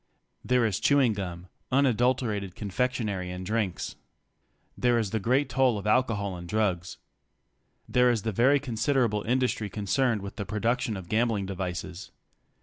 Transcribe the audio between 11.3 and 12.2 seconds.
devices.